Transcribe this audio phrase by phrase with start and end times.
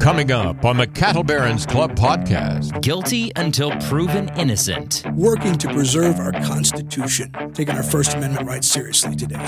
[0.00, 2.80] Coming up on the Cattle Barons Club podcast.
[2.80, 5.02] Guilty until proven innocent.
[5.14, 9.44] Working to preserve our Constitution, taking our First Amendment rights seriously today.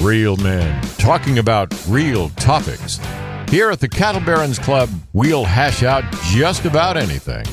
[0.00, 2.98] Real men talking about real topics.
[3.48, 7.44] Here at the Cattle Barons Club, we'll hash out just about anything.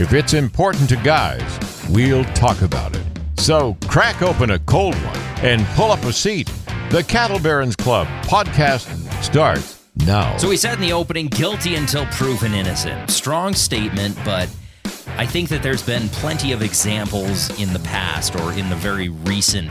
[0.00, 1.58] If it's important to guys,
[1.90, 3.04] we'll talk about it.
[3.38, 6.52] So crack open a cold one and pull up a seat.
[6.90, 8.86] The Cattle Barons Club podcast
[9.24, 10.36] starts now.
[10.36, 13.10] So we said in the opening, guilty until proven innocent.
[13.10, 14.48] Strong statement, but
[15.16, 19.08] I think that there's been plenty of examples in the past or in the very
[19.08, 19.70] recent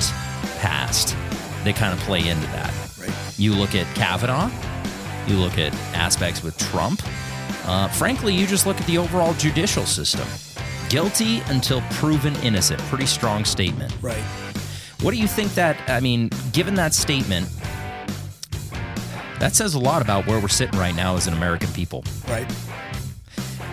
[0.58, 1.16] past
[1.64, 2.74] that kind of play into that.
[3.00, 3.14] Right.
[3.38, 4.50] You look at Kavanaugh,
[5.28, 7.02] you look at aspects with Trump.
[7.66, 10.28] Uh, frankly, you just look at the overall judicial system.
[10.90, 12.80] Guilty until proven innocent.
[12.82, 13.96] Pretty strong statement.
[14.02, 14.24] Right.
[15.02, 17.50] What do you think that, I mean, given that statement,
[19.40, 22.04] that says a lot about where we're sitting right now as an American people.
[22.28, 22.50] Right.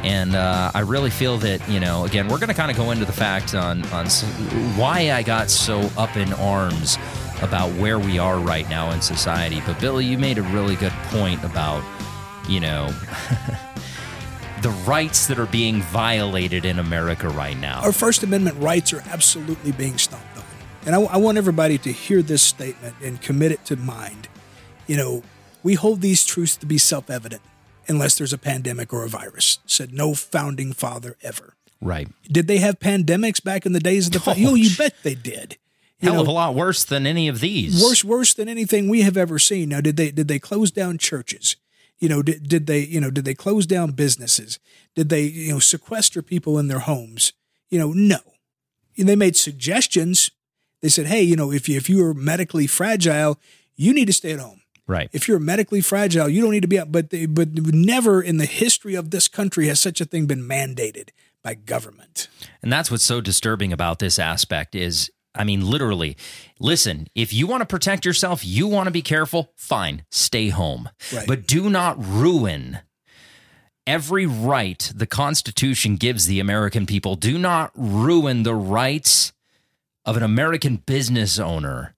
[0.03, 2.91] And uh, I really feel that, you know, again, we're going to kind of go
[2.91, 4.07] into the fact on, on
[4.77, 6.99] why I got so up in arms
[7.41, 9.63] about where we are right now in society.
[9.65, 11.85] But Billy, you made a really good point about,
[12.49, 12.89] you know,
[14.63, 17.81] the rights that are being violated in America right now.
[17.83, 20.45] Our First Amendment rights are absolutely being stomped on.
[20.85, 24.29] And I, I want everybody to hear this statement and commit it to mind.
[24.89, 25.23] You know,
[25.63, 27.43] we hold these truths to be self evident
[27.89, 31.55] unless there's a pandemic or a virus, said no founding father ever.
[31.81, 32.09] Right.
[32.31, 34.23] Did they have pandemics back in the days of the?
[34.47, 35.59] oh, you bet they did.
[36.01, 37.81] You Hell know, of a lot worse than any of these.
[37.83, 39.69] worse worse than anything we have ever seen.
[39.69, 41.57] Now, did they did they close down churches?
[41.99, 44.59] You know, did, did they you know did they close down businesses?
[44.97, 47.33] Did they you know sequester people in their homes?
[47.71, 48.19] You know, no.
[48.99, 50.31] And they made suggestions.
[50.83, 53.39] They said, hey, you know, if you if you are medically fragile,
[53.77, 54.62] you need to stay at home.
[54.87, 55.09] Right.
[55.13, 56.91] If you're medically fragile, you don't need to be out.
[56.91, 60.43] But they, but never in the history of this country has such a thing been
[60.43, 61.11] mandated
[61.43, 62.29] by government.
[62.63, 66.17] And that's what's so disturbing about this aspect is I mean literally
[66.59, 70.89] listen, if you want to protect yourself, you want to be careful, fine, stay home.
[71.13, 71.27] Right.
[71.27, 72.81] But do not ruin
[73.87, 77.17] every right the Constitution gives the American people.
[77.17, 79.33] Do not ruin the rights
[80.05, 81.95] of an American business owner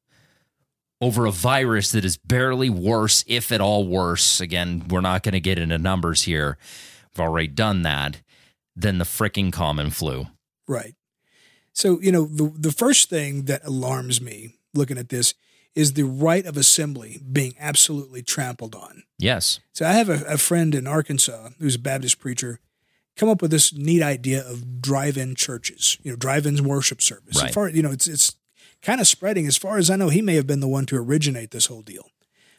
[1.04, 4.40] over a virus that is barely worse, if at all worse.
[4.40, 6.58] Again, we're not going to get into numbers here.
[7.12, 8.20] We've already done that.
[8.76, 10.26] Than the freaking common flu.
[10.66, 10.96] Right.
[11.74, 15.34] So, you know, the, the first thing that alarms me looking at this
[15.76, 19.04] is the right of assembly being absolutely trampled on.
[19.16, 19.60] Yes.
[19.72, 22.58] So, I have a, a friend in Arkansas who's a Baptist preacher
[23.16, 27.40] come up with this neat idea of drive-in churches, you know, drive-in worship service.
[27.40, 27.54] Right.
[27.54, 28.34] Far, you know, it's it's
[28.84, 29.46] kind of spreading.
[29.46, 31.82] As far as I know, he may have been the one to originate this whole
[31.82, 32.10] deal.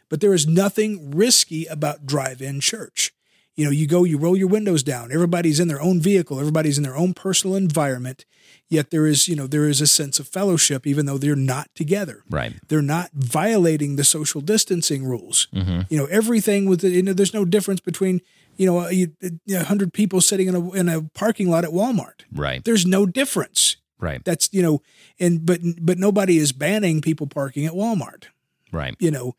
[0.09, 3.13] But there is nothing risky about drive-in church.
[3.55, 5.13] You know, you go, you roll your windows down.
[5.13, 6.39] Everybody's in their own vehicle.
[6.39, 8.25] Everybody's in their own personal environment.
[8.67, 11.69] Yet there is, you know, there is a sense of fellowship, even though they're not
[11.73, 12.23] together.
[12.29, 12.53] Right.
[12.67, 15.47] They're not violating the social distancing rules.
[15.53, 15.81] Mm-hmm.
[15.89, 18.21] You know, everything with you know, there's no difference between,
[18.57, 19.07] you know, a,
[19.49, 22.25] a hundred people sitting in a in a parking lot at Walmart.
[22.33, 22.63] Right.
[22.63, 23.77] There's no difference.
[24.05, 24.23] Right.
[24.23, 24.81] That's you know,
[25.19, 28.25] and but but nobody is banning people parking at Walmart.
[28.71, 28.95] Right.
[28.99, 29.35] You know,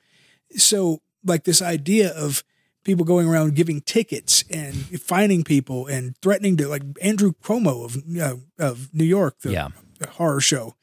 [0.57, 2.43] so like this idea of
[2.85, 7.97] people going around giving tickets and fining people and threatening to like Andrew Cuomo of
[8.21, 9.69] uh, of New York, the Yeah.
[10.11, 10.75] horror show,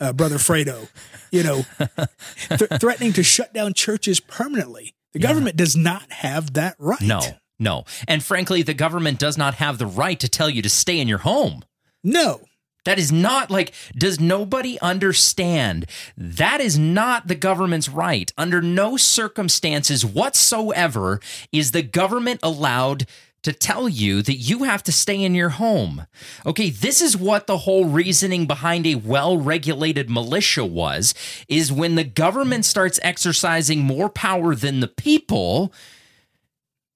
[0.00, 0.88] uh, Brother Fredo,
[1.30, 1.62] you know,
[2.48, 4.94] th- threatening to shut down churches permanently.
[5.12, 7.00] The government does not have that right.
[7.00, 7.20] No.
[7.58, 7.84] No.
[8.08, 11.06] And frankly, the government does not have the right to tell you to stay in
[11.06, 11.64] your home.
[12.02, 12.40] no,
[12.84, 15.86] That is not like, does nobody understand?
[16.16, 18.32] That is not the government's right.
[18.36, 21.20] Under no circumstances whatsoever
[21.52, 23.06] is the government allowed
[23.42, 26.06] to tell you that you have to stay in your home.
[26.46, 31.12] Okay, this is what the whole reasoning behind a well-regulated militia was
[31.48, 35.72] is when the government starts exercising more power than the people,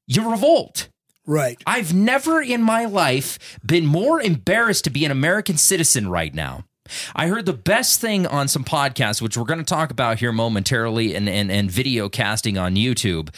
[0.07, 0.89] you revolt.
[1.27, 1.61] Right.
[1.67, 6.65] I've never in my life been more embarrassed to be an American citizen right now.
[7.15, 10.33] I heard the best thing on some podcasts, which we're going to talk about here
[10.33, 13.35] momentarily, and, and, and video casting on YouTube.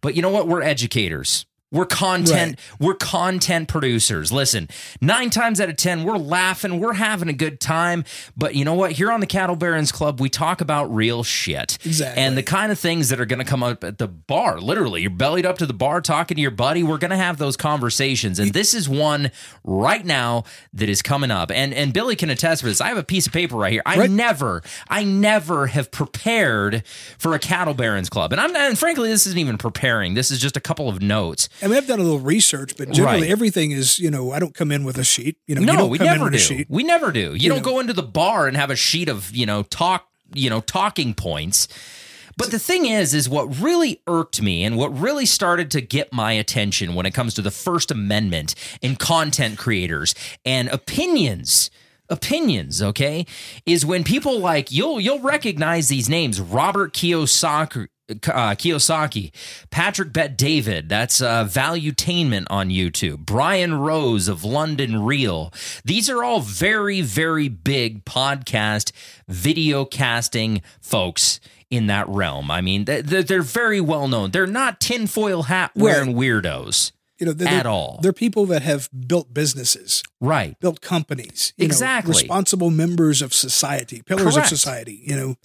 [0.00, 0.48] But you know what?
[0.48, 1.46] We're educators.
[1.72, 2.58] We're content.
[2.78, 4.30] We're content producers.
[4.30, 4.68] Listen,
[5.00, 8.04] nine times out of ten, we're laughing, we're having a good time.
[8.36, 8.92] But you know what?
[8.92, 12.22] Here on the Cattle Barons Club, we talk about real shit, Exactly.
[12.22, 14.60] and the kind of things that are going to come up at the bar.
[14.60, 16.82] Literally, you're bellied up to the bar talking to your buddy.
[16.82, 19.30] We're going to have those conversations, and this is one
[19.64, 21.50] right now that is coming up.
[21.50, 22.80] And and Billy can attest for this.
[22.82, 23.82] I have a piece of paper right here.
[23.86, 24.10] I Right.
[24.10, 26.82] never, I never have prepared
[27.18, 30.14] for a Cattle Barons Club, and I'm and frankly, this isn't even preparing.
[30.14, 31.48] This is just a couple of notes.
[31.62, 33.30] I mean, I've done a little research, but generally Right.
[33.30, 35.36] everything is, you know, I don't come in with a sheet.
[35.46, 36.36] You know, you No, don't we come in never with do.
[36.38, 36.66] a sheet.
[36.68, 37.34] We never do.
[37.34, 37.64] You, don't know.
[37.64, 41.14] go into the bar and have a sheet of, you know, talk, you know, talking
[41.14, 41.68] points.
[42.36, 46.12] But the thing is, is what really irked me and what really started to get
[46.12, 50.14] my attention when it comes to the First Amendment and content creators
[50.44, 51.70] and opinions.
[52.08, 53.24] Opinions, okay,
[53.64, 59.32] is when people like you'll you'll recognize these names: Robert Kiyosaki, uh, Kiyosaki,
[59.70, 65.52] Patrick Bet David, that's uh, Valuetainment on YouTube, Brian Rose of London Real.
[65.84, 68.92] These are all very, very big podcast,
[69.28, 72.50] video casting folks in that realm.
[72.50, 74.30] I mean, they're, they're very well known.
[74.30, 76.92] They're not tinfoil hat wearing weirdos.
[77.22, 78.00] You know, they're, At all.
[78.02, 80.58] They're people that have built businesses, Right.
[80.58, 81.52] built companies.
[81.56, 82.10] you know, Exactly.
[82.14, 84.38] responsible members of society, pillars Correct.
[84.50, 85.00] of society.
[85.06, 85.36] You know,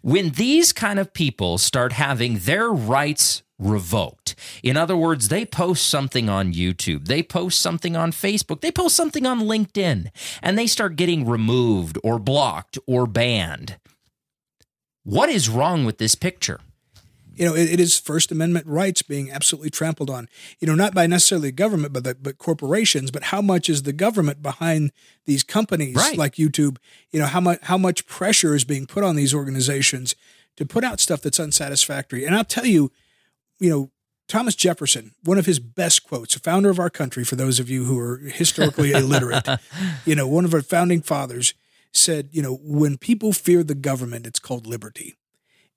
[0.00, 5.84] when these kind of people start having their rights revoked, in other words, they post
[5.90, 10.06] something on YouTube, they post something on Facebook, they post something on LinkedIn,
[10.42, 13.76] and they start getting removed or blocked or banned.
[15.04, 16.60] What is wrong with this picture?
[17.36, 20.28] You know, it, it is First Amendment rights being absolutely trampled on.
[20.58, 23.10] You know, not by necessarily government, but the, but corporations.
[23.10, 24.90] But how much is the government behind
[25.26, 26.16] these companies Right.
[26.16, 26.78] like YouTube?
[27.10, 30.14] You know, how much how much pressure is being put on these organizations
[30.56, 32.24] to put out stuff that's unsatisfactory?
[32.24, 32.90] And I'll tell you,
[33.58, 33.90] you know,
[34.28, 37.22] Thomas Jefferson, one of his best quotes, a founder of our country.
[37.24, 39.46] For those of you who are historically illiterate,
[40.04, 41.54] you know, one of our founding fathers
[41.92, 45.14] said, you know, when people fear the government, it's called liberty.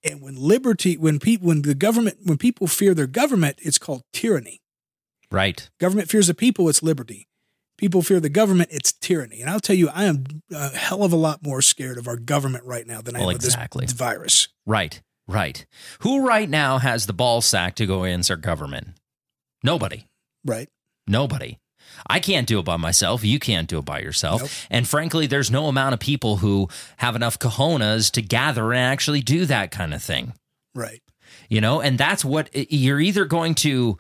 [0.04, 4.04] And when liberty, when people, when the government, when people fear their government, it's called
[4.14, 4.62] tyranny.
[5.32, 5.70] Right.
[5.80, 7.28] Government fears the people, it's liberty.
[7.78, 9.42] People fear the government, it's tyranny.
[9.42, 12.18] And I'll tell you, I am a hell of a lot more scared of our
[12.18, 13.86] government right now than I Well, am of exactly.
[13.86, 14.48] this virus.
[14.66, 15.02] Right.
[15.28, 15.66] Right.
[16.02, 18.90] Who right now has the ball sack to go against our government?
[19.64, 20.06] Nobody.
[20.44, 20.68] Right?
[21.08, 21.58] Nobody.
[22.08, 23.24] I can't do it by myself.
[23.24, 24.42] You can't do it by yourself.
[24.42, 24.52] Nope.
[24.70, 29.22] And frankly, there's no amount of people who have enough cojones to gather and actually
[29.22, 30.34] do that kind of thing.
[30.74, 31.02] Right.
[31.50, 33.98] You know, and that's what you're either going to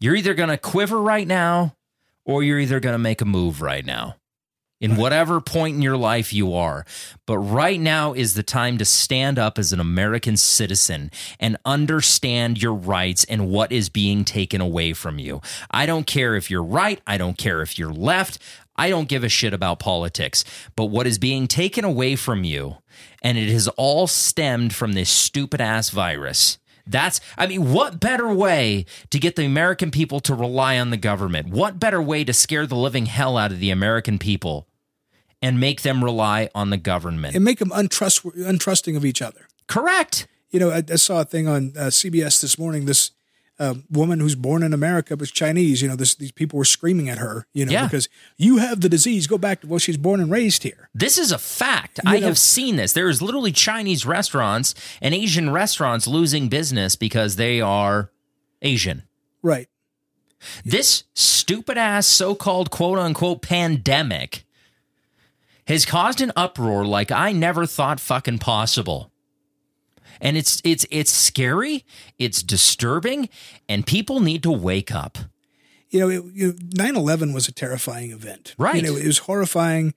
[0.00, 1.74] you're either going to quiver right now
[2.24, 4.16] or you're either going to make a move right now.
[4.82, 6.84] In whatever point in your life you are.
[7.24, 12.60] But right now is the time to stand up as an American citizen and understand
[12.60, 15.40] your rights and what is being taken away from you.
[15.70, 17.00] I don't care if you're right.
[17.06, 18.38] I don't care if you're left.
[18.74, 20.44] I don't give a shit about politics.
[20.74, 22.78] But what is being taken away from you,
[23.22, 26.58] and it has all stemmed from this stupid ass virus.
[26.84, 30.96] That's, I mean, what better way to get the American people to rely on the
[30.96, 31.50] government?
[31.50, 34.66] What better way to scare the living hell out of the American people
[35.42, 37.34] and make them rely on the government?
[37.34, 39.48] And make them untrust, untrusting of each other.
[39.66, 40.26] Correct.
[40.50, 42.84] You know, I, I saw a thing on uh, CBS this morning.
[42.84, 43.10] This
[43.58, 45.82] uh, woman who's born in America but Chinese.
[45.82, 47.46] You know, this, these people were screaming at her.
[47.52, 47.84] You know, Yeah.
[47.84, 49.26] because you have the disease.
[49.26, 50.88] Go back to well, she's born and raised here.
[50.94, 52.00] This is a fact.
[52.06, 52.92] I know- have seen this.
[52.92, 58.10] There is literally Chinese restaurants and Asian restaurants losing business because they are
[58.62, 59.02] Asian.
[59.42, 59.68] Right.
[60.64, 64.44] This stupid ass so called quote unquote pandemic
[65.66, 69.10] has caused an uproar like I never thought fucking possible.
[70.20, 71.84] And it's it's it's scary,
[72.18, 73.28] it's disturbing,
[73.68, 75.18] and people need to wake up.
[75.90, 78.54] you know, it, you 9/11 was a terrifying event.
[78.56, 78.76] Right.
[78.76, 79.94] You know, it was horrifying.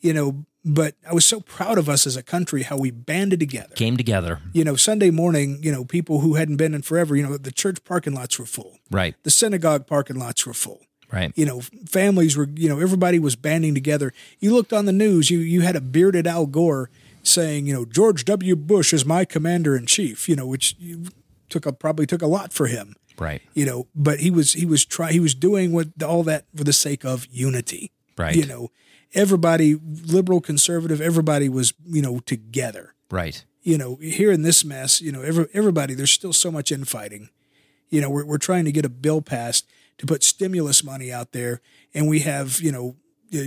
[0.00, 3.38] You know, but I was so proud of us as a country how we banded
[3.40, 3.74] together.
[3.74, 4.40] Came together.
[4.52, 7.52] You know, Sunday morning, you know, people who hadn't been in forever, you know, the
[7.52, 8.78] church parking lots were full.
[8.90, 9.14] Right.
[9.22, 10.80] The synagogue parking lots were full.
[11.12, 11.32] Right.
[11.34, 14.12] You know, families were, you know, everybody was banding together.
[14.38, 16.88] You looked on the news, you you had a bearded Al Gore
[17.22, 18.56] saying, you know, George W.
[18.56, 21.06] Bush is my commander in chief, you know, which you
[21.48, 22.94] took a, probably took a lot for him.
[23.18, 23.42] Right.
[23.52, 26.64] you know but he was he was try he was doing what all that for
[26.64, 28.34] the sake of unity Right.
[28.34, 28.70] you know
[29.12, 29.74] everybody
[30.06, 33.44] liberal conservative everybody was you know together Right.
[33.62, 37.28] you know here in this mess you know every, everybody there's still so much infighting
[37.90, 39.66] you know we're, we're trying to get a bill passed
[40.00, 41.60] to put stimulus money out there
[41.94, 42.96] and we have you know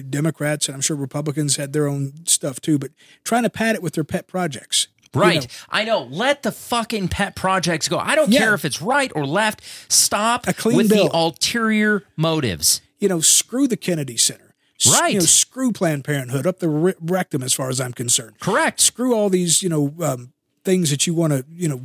[0.10, 2.91] democrats and i'm sure republicans had their own stuff too but
[3.24, 5.41] trying to pad it with their pet projects you Right.
[5.41, 5.48] know.
[5.69, 6.03] I know.
[6.10, 8.00] Let the fucking pet projects go.
[8.00, 8.39] I don't Yeah.
[8.39, 9.62] care if it's right or left.
[9.88, 11.07] Stop with bill.
[11.10, 12.81] the ulterior motives.
[12.98, 14.55] you know, screw the Kennedy Center.
[14.89, 15.13] Right.
[15.13, 18.39] You know, screw Planned Parenthood up the re- rectum as far as I'm concerned.
[18.39, 18.79] Correct.
[18.79, 20.33] Screw all these, you know, um,
[20.65, 21.81] things that you want to, you know,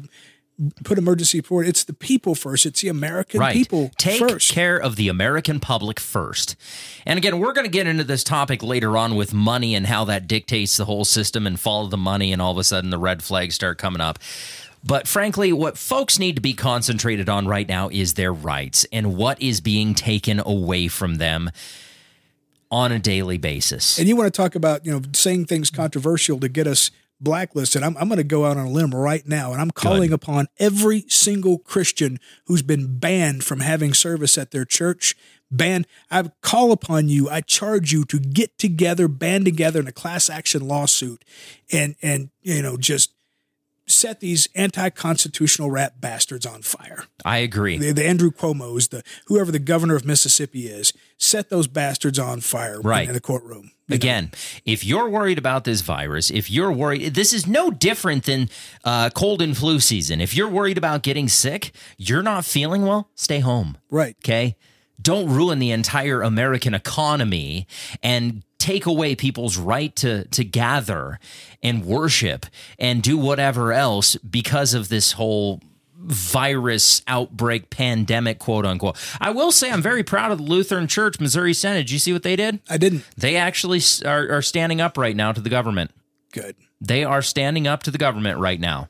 [0.85, 1.67] put emergency support.
[1.67, 2.67] It's the people first.
[2.67, 3.55] It's the American Right.
[3.55, 4.51] people Take first.
[4.51, 6.57] care of the American public first.
[7.07, 10.05] And again, we're going to get into this topic later on with money and how
[10.07, 12.99] that dictates the whole system and follow the money, and all of a sudden the
[12.99, 14.19] red flags start coming up.
[14.85, 19.17] But frankly, what folks need to be concentrated on right now is their rights and
[19.17, 21.51] what is being taken away from them
[22.71, 23.99] on a daily basis.
[23.99, 27.83] And you want to talk about, you know, saying things controversial to get us blacklisted.
[27.83, 30.15] I'm, I'm going to go out on a limb right now and I'm calling Good.
[30.15, 35.17] upon every single Christian who's been banned from having service at their church.
[35.51, 35.87] Banned.
[36.11, 37.29] I call upon you.
[37.31, 41.25] I charge you to get together, band together in a class action lawsuit
[41.73, 43.13] and, and, you know, just
[43.89, 47.05] set these anti-constitutional rat bastards on fire.
[47.25, 47.79] I agree.
[47.79, 52.41] The, the, Andrew Cuomo's, the whoever the governor of Mississippi is, set those bastards on
[52.41, 53.09] fire right.
[53.09, 53.73] in the courtroom.
[53.91, 54.39] Again, know?
[54.67, 58.51] if you're worried about this virus, if you're worried, this is no different than
[58.85, 60.21] uh, cold and flu season.
[60.21, 63.79] If you're worried about getting sick, you're not feeling well, stay home.
[63.91, 64.17] Right.
[64.23, 64.57] Okay
[65.01, 67.67] don't ruin the entire American economy
[68.03, 71.19] and take away people's right to to gather
[71.63, 72.47] and worship
[72.79, 75.61] and do whatever else because of this whole
[76.01, 78.97] virus outbreak pandemic quote unquote.
[79.21, 81.87] I will say i'm very proud of the lutheran church missouri synod.
[81.87, 82.61] Did you see what they did?
[82.69, 83.05] I didn't.
[83.17, 85.91] They actually are, are standing up right now to the government.
[86.33, 86.57] Good.
[86.81, 88.89] They are standing up to the government right now.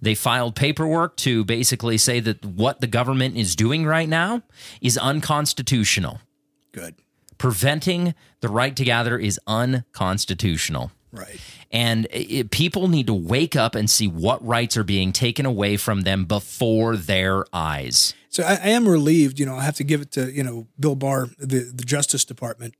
[0.00, 4.42] They filed paperwork to basically say that what the government is doing right now
[4.80, 6.20] is unconstitutional.
[6.72, 6.94] Good.
[7.36, 10.90] Preventing the right to gather is unconstitutional.
[11.12, 11.40] Right.
[11.70, 15.76] And it, people need to wake up and see what rights are being taken away
[15.76, 18.14] from them before their eyes.
[18.28, 20.66] So I, I, am relieved, you know, I have to give it to, you know,
[20.78, 22.74] Bill Barr, the, the Justice Department.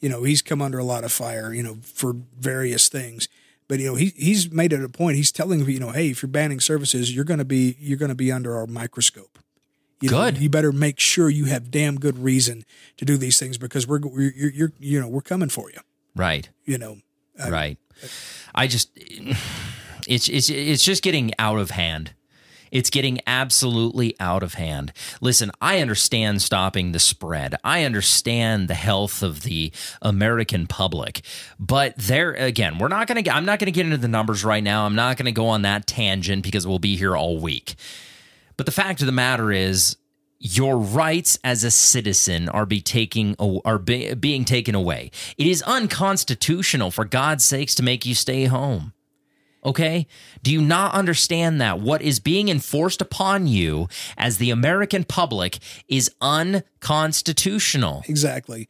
[0.00, 3.28] You know, he's come under a lot of fire, you know, for various things.
[3.68, 5.16] But you know, he he's made it a point.
[5.16, 8.32] He's telling you know, hey, if you're banning services, you're gonna be you're gonna be
[8.32, 9.38] under our microscope.
[10.00, 10.34] You good.
[10.34, 12.64] Know, you better make sure you have damn good reason
[12.96, 15.78] to do these things because we're you're, you're you know we're coming for you.
[16.14, 16.48] Right.
[16.64, 16.98] You know.
[17.42, 17.78] I, right.
[18.02, 18.06] Uh,
[18.54, 18.90] I just
[20.08, 22.12] it's it's it's just getting out of hand.
[22.70, 24.92] It's getting absolutely out of hand.
[25.20, 27.54] Listen, I understand stopping the spread.
[27.64, 31.22] I understand the health of the American public.
[31.58, 34.44] But there again, we're not going to I'm not going to get into the numbers
[34.44, 34.86] right now.
[34.86, 37.74] I'm not going to go on that tangent because we'll be here all week.
[38.58, 39.96] But the fact of the matter is,
[40.40, 43.34] your rights as a citizen are be taking
[43.64, 45.10] are be, being taken away.
[45.36, 48.92] It is unconstitutional for God's sakes to make you stay home.
[49.64, 50.06] Okay?
[50.42, 55.58] Do you not understand that what is being enforced upon you as the American public
[55.88, 58.04] is unconstitutional?
[58.08, 58.68] Exactly.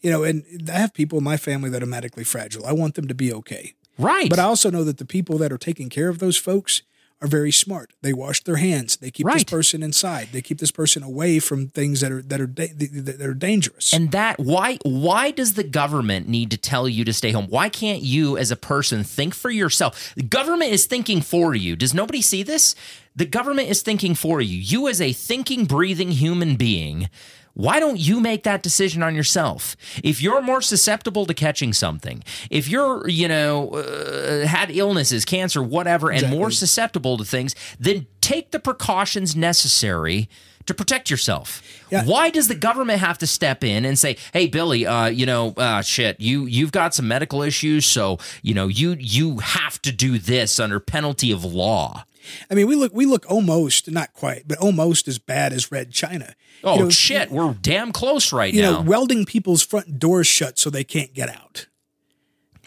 [0.00, 2.66] You know, and I have people in my family that are medically fragile.
[2.66, 3.74] I want them to be okay.
[3.98, 4.28] Right.
[4.28, 6.82] But I also know that the people that are taking care of those folks
[7.22, 7.92] are very smart.
[8.02, 8.96] They wash their hands.
[8.96, 9.34] They keep right.
[9.34, 10.28] this person inside.
[10.32, 13.94] They keep this person away from things that are that are da- that are dangerous.
[13.94, 17.46] And that why why does the government need to tell you to stay home?
[17.48, 20.12] Why can't you as a person think for yourself?
[20.14, 21.74] The government is thinking for you.
[21.74, 22.74] Does nobody see this?
[23.14, 24.58] The government is thinking for you.
[24.58, 27.08] You as a thinking, breathing human being
[27.56, 29.78] why don't you make that decision on yourself?
[30.04, 35.62] If you're more susceptible to catching something, if you're, you know, uh, had illnesses, cancer,
[35.62, 36.38] whatever, and exactly.
[36.38, 40.28] more susceptible to things, then take the precautions necessary
[40.66, 41.62] to protect yourself.
[41.90, 42.04] Yeah.
[42.04, 45.54] Why does the government have to step in and say, "Hey, Billy, uh, you know,
[45.56, 49.92] uh, shit, you you've got some medical issues, so you know you you have to
[49.92, 52.04] do this under penalty of law."
[52.50, 55.92] I mean, we look we look almost not quite, but almost as bad as Red
[55.92, 56.34] China.
[56.66, 58.72] Oh you know, shit, we're damn close right you now.
[58.72, 61.68] know, welding people's front doors shut so they can't get out.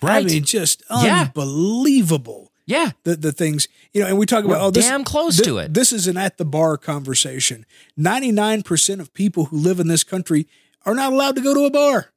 [0.02, 0.26] Right.
[0.26, 2.52] I mean, just unbelievable.
[2.66, 2.92] Yeah.
[3.04, 5.48] The the things, you know, and we talk we're about oh this damn close this,
[5.48, 5.74] to it.
[5.74, 7.66] This is an at the bar conversation.
[7.98, 10.48] 99% of people who live in this country
[10.86, 12.14] are not allowed to go to a bar.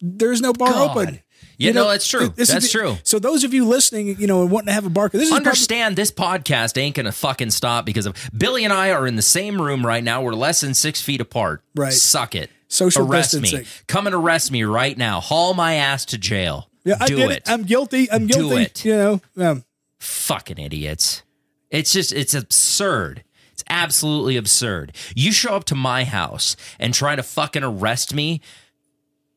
[0.00, 0.90] There's no bar God.
[0.96, 1.20] open.
[1.58, 2.28] Yeah, you know, no, that's true.
[2.36, 2.96] That's true.
[3.02, 5.34] So those of you listening, you know, and wanting to have a barker, this is
[5.34, 9.16] understand probably- this podcast ain't gonna fucking stop because of Billy and I are in
[9.16, 10.20] the same room right now.
[10.22, 11.62] We're less than six feet apart.
[11.74, 11.92] Right.
[11.94, 12.50] Suck it.
[12.68, 13.60] Social arrest distancing.
[13.60, 13.66] me.
[13.86, 15.20] Come and arrest me right now.
[15.20, 16.68] Haul my ass to jail.
[16.84, 17.42] Yeah, Do I it.
[17.46, 18.10] I'm guilty.
[18.10, 18.48] I'm guilty.
[18.56, 18.84] Do it.
[18.84, 19.20] You know.
[19.38, 19.64] Um,
[19.98, 21.22] Fucking idiots.
[21.70, 23.24] It's just it's absurd.
[23.52, 24.92] It's absolutely absurd.
[25.14, 28.40] You show up to my house and try to fucking arrest me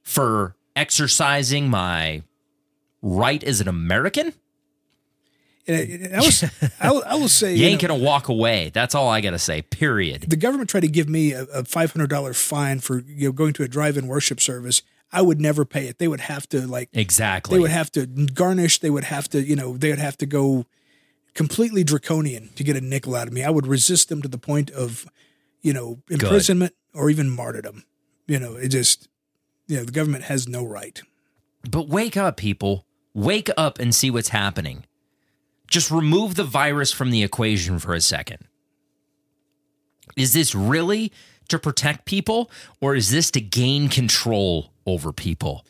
[0.04, 2.24] for exercising my
[3.02, 4.34] right as an American?
[5.68, 6.44] And I, was,
[6.80, 8.72] I, will, I will say, you, you ain't know, gonna walk away.
[8.74, 9.62] That's all I gotta say.
[9.62, 10.26] Period.
[10.28, 13.32] The government tried to give me a, a five hundred dollar fine for you know
[13.32, 14.82] going to a drive-in worship service.
[15.12, 15.98] I would never pay it.
[16.00, 17.58] They would have to like exactly.
[17.58, 18.80] They would have to garnish.
[18.80, 20.66] They would have to you know they would have to go
[21.34, 23.44] completely draconian to get a nickel out of me.
[23.44, 25.06] I would resist them to the point of
[25.62, 27.00] you know imprisonment Good.
[27.00, 27.84] or even martyrdom.
[28.28, 29.09] You know, it just
[29.70, 31.02] you know the government has no right.
[31.70, 32.86] But wake up, people.
[33.14, 34.86] Wake up and see what's happening.
[35.68, 38.40] Just remove the virus from the equation for a second.
[40.18, 41.12] Is this really
[41.50, 42.50] to protect people
[42.82, 45.66] or is this to gain control over people?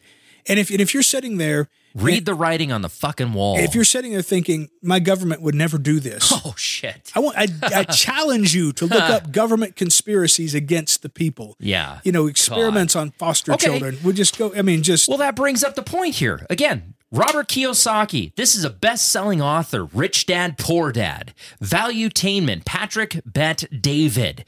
[0.47, 3.57] And if and if you're sitting there, Read the writing on the fucking wall.
[3.57, 7.11] if you're sitting there thinking my government would never do this, oh shit.
[7.15, 11.55] I want I, I challenge you to look up government conspiracies against the people.
[11.59, 11.99] Yeah.
[12.03, 13.65] You know, experiments on foster Okay.
[13.67, 13.97] children.
[14.03, 14.53] We'll just go.
[14.55, 16.45] I mean, just Well, that brings up the point here.
[16.49, 18.35] Again, Robert Kiyosaki.
[18.35, 19.85] This is a best-selling author.
[19.85, 21.33] Rich Dad, Poor Dad.
[21.59, 22.65] Valuetainment.
[22.65, 24.45] Patrick Bet David.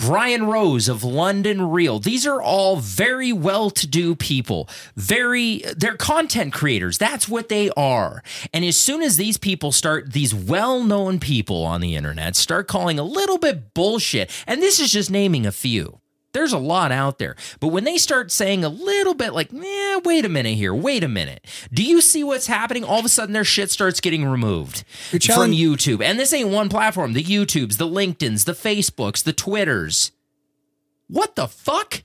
[0.00, 1.98] Brian Rose of London Real.
[1.98, 4.68] These are all very well-to-do people.
[4.96, 6.96] Very they're content creators.
[6.96, 8.22] That's what they are.
[8.54, 12.98] And as soon as these people start these well-known people on the internet start calling
[12.98, 15.99] a little bit bullshit, and this is just naming a few.
[16.32, 17.34] There's a lot out there.
[17.58, 21.02] But when they start saying a little bit like, eh, wait a minute here, wait
[21.02, 21.44] a minute.
[21.72, 22.84] Do you see what's happening?
[22.84, 26.02] All of a sudden their shit starts getting removed You're from YouTube.
[26.02, 27.14] And this ain't one platform.
[27.14, 30.12] The YouTubes, the LinkedIns, the Facebooks, the Twitters.
[31.08, 32.04] What the fuck?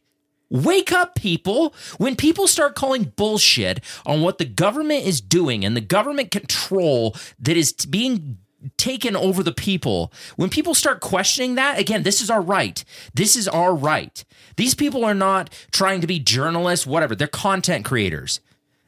[0.49, 1.73] Wake up, people.
[1.97, 7.15] When people start calling bullshit on what the government is doing and the government control
[7.39, 8.37] that is being
[8.77, 12.83] taken over the people, when people start questioning that, again, this is our right.
[13.13, 14.23] This is our right.
[14.57, 17.15] These people are not trying to be journalists, whatever.
[17.15, 18.39] They're content creators.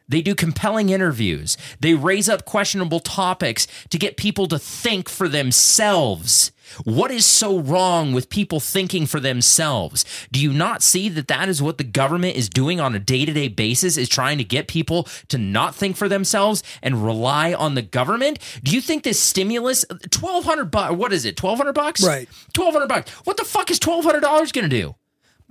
[0.10, 1.58] They do compelling interviews.
[1.80, 6.52] They raise up questionable topics to get people to think for themselves.
[6.84, 10.06] What is so wrong with people thinking for themselves?
[10.32, 13.50] Do you not see that that is what the government is doing on a day-to-day
[13.50, 17.82] basis is trying to get people to not think for themselves and rely on the
[17.82, 18.40] government?
[18.64, 21.42] Do you think this stimulus 1200 bucks what is it?
[21.42, 22.04] 1200 bucks?
[22.04, 22.28] Right.
[22.56, 23.12] 1200 bucks.
[23.26, 24.22] What the fuck is $1200
[24.54, 24.96] going to do?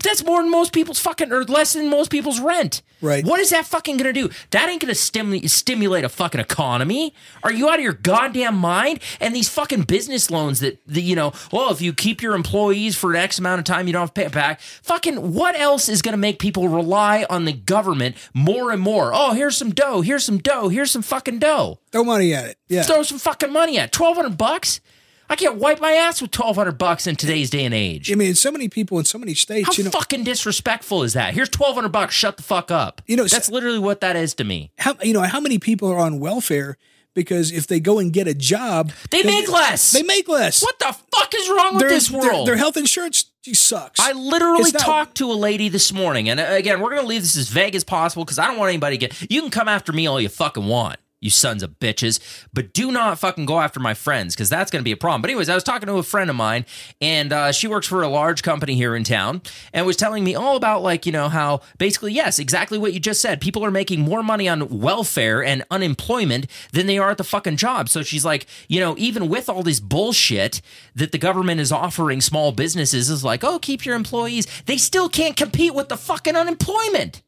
[0.06, 2.82] That's more than most people's fucking, or less than most people's rent.
[3.02, 3.24] Right.
[3.24, 4.30] What is that fucking gonna do?
[4.50, 7.12] That ain't gonna stimu- stimulate a fucking economy.
[7.42, 9.00] Are you out of your goddamn mind?
[9.20, 13.10] And these fucking business loans that, you know, well, if you keep your employees for
[13.10, 14.60] an X amount of time, you don't have to pay it back.
[14.60, 19.10] Fucking what else is gonna make people rely on the government more and more?
[19.12, 20.00] Oh, here's some dough.
[20.00, 20.68] Here's some dough.
[20.68, 21.80] Here's some fucking dough.
[21.92, 22.58] throw money at it.
[22.68, 22.82] Yeah.
[22.84, 24.80] Throw some fucking money at twelve hundred bucks.
[25.28, 28.10] I can't wipe my ass with twelve hundred bucks in today's day and age.
[28.12, 31.14] I mean, so many people in so many states, How you know, fucking disrespectful is
[31.14, 31.34] that?
[31.34, 32.14] Here's twelve hundred bucks.
[32.14, 33.02] Shut the fuck up.
[33.06, 34.72] You know, that's literally what that is to me.
[34.78, 36.76] how you know how many people are on welfare
[37.16, 39.90] because if they go and get a job, They make less.
[39.90, 40.62] They make less.
[40.62, 42.46] What the fuck is wrong with Their, this world?
[42.46, 43.98] Their, health insurance sucks.
[43.98, 47.22] I literally not- talked to a lady this morning, and uh, again, we're gonna leave
[47.22, 49.30] this as vague as possible because I don't want anybody to get.
[49.30, 52.18] You can come after me all you fucking want, you sons of bitches,
[52.54, 55.20] but do not fucking go after my friends because that's gonna be a problem.
[55.20, 56.64] But anyways, I was talking to a friend of mine,
[57.00, 59.42] and uh, she works for a large company here in town,
[59.74, 63.00] and was telling me all about like you know how basically yes, exactly what you
[63.00, 63.40] just said.
[63.40, 67.56] People are making more money on welfare and unemployment than they are at the fucking
[67.56, 67.88] job.
[67.88, 70.62] So she's like, you know, even with all this bullshit
[70.94, 74.46] that the government is offering small businesses, is like, oh, keep your employees.
[74.66, 77.22] They still can't compete with the fucking unemployment.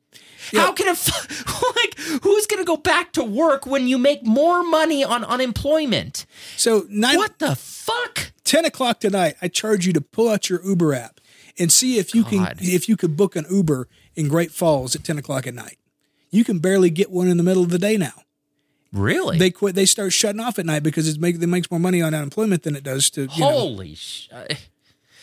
[0.54, 0.90] How can a
[1.76, 6.26] like, who's going to go back to work when you make more money on unemployment?
[6.56, 8.32] so nine, What the fuck?
[8.44, 11.20] 10 o'clock tonight, I charge you to pull out your Uber app
[11.58, 12.58] and see if you God.
[12.58, 15.76] can if you could book an Uber in Great Falls at 10 o'clock at night.
[16.30, 18.12] You can barely get one in the middle of the day now.
[18.92, 19.38] Really?
[19.38, 19.74] They quit.
[19.74, 22.62] They start shutting off at night because it, make, it makes more money on unemployment
[22.62, 23.22] than it does to.
[23.22, 24.28] You know, Holy sh!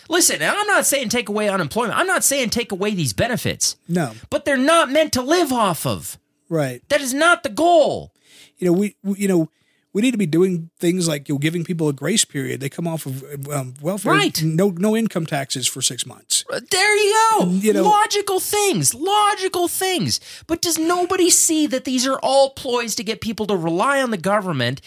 [0.10, 1.98] Listen, and I'm not saying take away unemployment.
[1.98, 5.86] I'm not saying take away these benefits, no, but they're not meant to live off
[5.86, 6.18] of.
[6.50, 6.82] right.
[6.90, 8.12] That is not the goal.
[8.58, 9.50] You know, we, we you know
[9.94, 12.60] we need to be doing things like you know, giving people a grace period.
[12.60, 14.44] They come off of um, welfare, Right.
[14.44, 16.44] No, no income taxes for six months.
[16.50, 17.46] There you go.
[17.50, 20.20] You know- logical things, logical things.
[20.48, 24.12] But does nobody see that these are all ploys to get people to rely on
[24.12, 24.82] the government?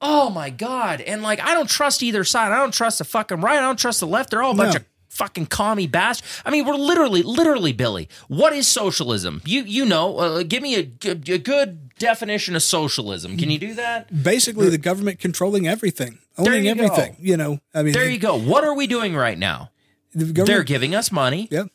[0.00, 1.00] Oh my god!
[1.00, 2.52] And like, I don't trust either side.
[2.52, 3.58] I don't trust the fucking right.
[3.58, 4.30] I don't trust the left.
[4.30, 4.76] They're all a bunch No.
[4.78, 6.42] of fucking commie bastards.
[6.46, 8.08] I mean, we're literally, literally, Billy.
[8.28, 9.42] What is socialism?
[9.44, 10.16] You you know?
[10.18, 13.36] Uh, give me a, good- a good definition of socialism.
[13.36, 14.22] Can you do that?
[14.22, 16.84] Basically, the government controlling everything, owning you go.
[16.84, 17.16] everything.
[17.20, 18.38] You know, I mean, There you go.
[18.38, 19.70] What are we doing right now?
[20.14, 21.46] the They're giving us money.
[21.50, 21.68] Yep.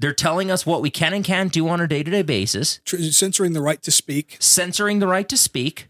[0.00, 2.80] They're telling us what we can and can't do on a day to day basis,
[2.84, 4.36] censoring the right to speak.
[4.40, 5.87] censoring the right to speak.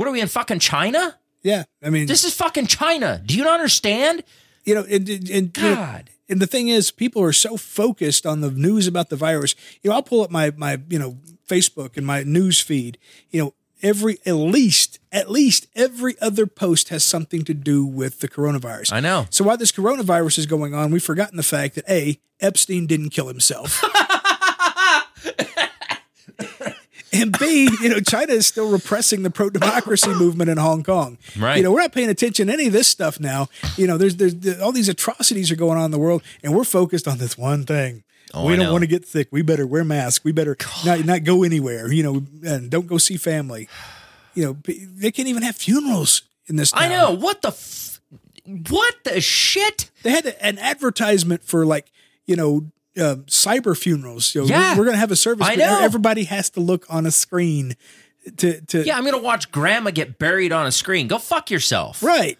[0.00, 1.18] What are we in fucking China?
[1.42, 3.20] Yeah, I mean, This is fucking China.
[3.22, 4.24] Do you not understand?
[4.64, 6.08] you know, and, and, and, you know, God.
[6.26, 9.54] and the thing is, people are so focused on the news about the virus.
[9.82, 12.96] You know, I'll pull up my my you know Facebook and my news feed.
[13.28, 18.20] You know, every at least at least every other post has something to do with
[18.20, 18.94] the coronavirus.
[18.94, 19.26] I know.
[19.28, 23.10] So while this coronavirus is going on, we've forgotten the fact that a Epstein didn't
[23.10, 23.84] kill himself.
[27.12, 31.18] And B, you know, China is still repressing the pro democracy movement in Hong Kong.
[31.36, 31.56] Right.
[31.56, 33.48] You know, we're not paying attention to any of this stuff now.
[33.76, 36.54] You know, there's there's, there's all these atrocities are going on in the world, and
[36.54, 38.04] we're focused on this one thing.
[38.32, 38.72] Oh, we I don't know.
[38.72, 39.26] want to get sick.
[39.32, 40.24] We better wear masks.
[40.24, 41.92] We better not not go anywhere.
[41.92, 43.68] You know, and don't go see family.
[44.34, 46.70] You know, they can't even have funerals in this.
[46.74, 48.00] I know what the f-
[48.68, 49.90] what the shit.
[50.04, 51.90] They had an advertisement for like
[52.26, 52.66] you know
[52.98, 54.34] uh, cyber funerals.
[54.34, 54.72] You know, Yeah.
[54.74, 55.46] we're, we're going to have a service.
[55.46, 55.78] I know.
[55.80, 57.76] everybody has to look on a screen
[58.38, 61.08] to to Yeah, I'm gonna watch grandma get buried on a screen.
[61.08, 62.02] Go fuck yourself.
[62.02, 62.38] right.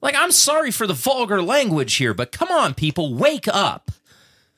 [0.00, 3.90] Like, I'm sorry for the vulgar language here, but come on, people, wake up.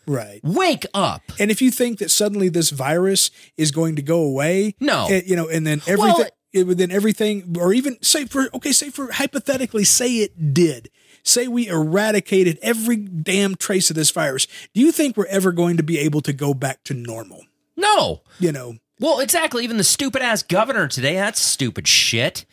[0.07, 0.39] Right.
[0.45, 1.23] Wake up.
[1.39, 5.07] And if you think that suddenly this virus is going to go away, No.
[5.09, 8.73] eh, you know, and then everything, Well, it then everything, or even say for okay,
[8.73, 10.91] say for hypothetically, say it did.
[11.23, 14.47] Say we eradicated every damn trace of this virus.
[14.75, 17.45] Do you think we're ever going to be able to go back to normal?
[17.77, 18.23] No.
[18.39, 19.65] You know, Well, exactly.
[19.65, 22.45] Even the stupid ass governor today, that's stupid shit.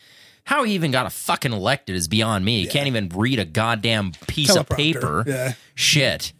[0.44, 2.60] How he even got a fucking elected is beyond me.
[2.62, 5.24] He can't even read a goddamn piece of paper.
[5.26, 5.52] yeah.
[5.74, 6.32] Shit.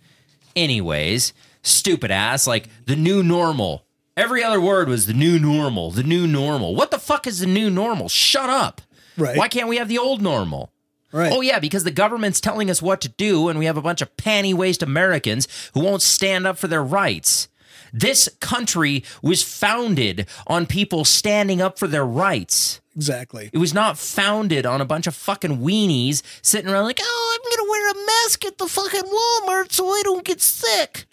[0.56, 2.46] Anyways, stupid ass.
[2.46, 3.84] Like the new normal.
[4.16, 6.74] Every other word was the new normal, the new normal.
[6.74, 8.08] What the fuck is the new normal?
[8.08, 8.80] Shut up.
[9.16, 9.36] Right.
[9.36, 10.72] Why can't we have the old normal?
[11.12, 11.32] Right?
[11.32, 14.02] Oh, yeah, because the government's telling us what to do, and we have a bunch
[14.02, 17.48] of panty waist Americans who won't stand up for their rights.
[17.92, 22.80] This country was founded on people standing up for their rights.
[22.94, 23.48] exactly.
[23.52, 27.50] It was not founded on a bunch of fucking weenies sitting around like, oh, I'm
[27.50, 31.06] going to wear a mask at the fucking Walmart so I don't get sick.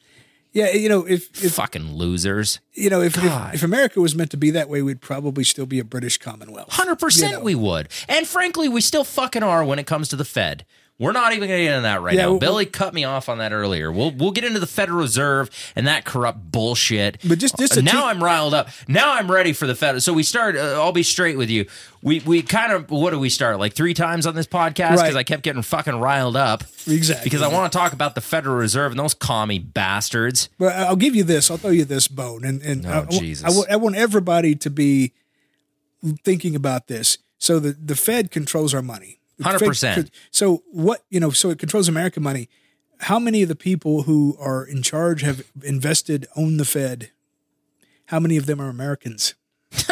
[0.56, 2.62] Yeah, you know, if if fucking losers.
[2.74, 5.66] you know, if, if if America was meant to be that way, we'd probably still
[5.66, 6.70] be a British Commonwealth.
[6.70, 7.40] 100% You know.
[7.42, 7.90] we would.
[8.08, 10.66] And frankly, we still fucking are when it comes to the Fed.
[10.98, 12.30] We're not even going to get into that right Yeah, now.
[12.32, 13.92] well- Billy cut me off on that earlier.
[13.92, 17.18] We'll we'll get into the Federal Reserve and that corrupt bullshit.
[17.28, 18.70] But just- just now te- I'm riled up.
[18.88, 20.02] Now I'm ready for the Fed.
[20.04, 20.56] So we start.
[20.56, 21.66] Uh, I'll be straight with you.
[22.02, 25.02] We we kind of what do we start like three times on this podcast because
[25.02, 25.16] Right.
[25.18, 27.26] I kept getting fucking riled up Exactly.
[27.26, 30.48] because I want to talk about the Federal Reserve and those commie bastards.
[30.58, 31.52] But I'll give you this.
[31.52, 33.44] I'll throw you this bone, and and Oh, I, Jesus.
[33.44, 35.12] I, wa- I want everybody to be
[36.24, 37.18] thinking about this.
[37.38, 39.20] So the the Fed controls our money.
[39.38, 40.10] The Fed 100%.
[40.32, 41.32] So what you know?
[41.32, 42.50] So it controls American money.
[43.02, 47.12] How many of the people who are in charge have invested own the Fed?
[48.08, 49.36] How many of them are Americans?